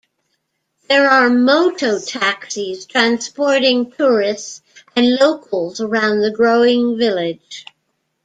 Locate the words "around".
5.79-6.21